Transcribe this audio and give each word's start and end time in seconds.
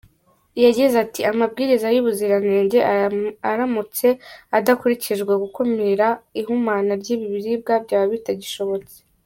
Yagize 0.63 0.95
ati 1.05 1.21
“Amabwiriza 1.31 1.87
y’ubuziranenge 1.95 2.79
aramutse 3.51 4.07
adakurikijwe, 4.57 5.33
gukumira 5.43 6.07
ihumana 6.39 6.91
ry’ibiribwa 7.01 7.73
byaba 7.85 8.07
bitagishobotse. 8.15 8.97